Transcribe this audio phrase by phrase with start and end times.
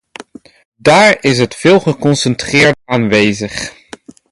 [0.75, 3.73] Daar is het veel geconcentreerder aanwezig.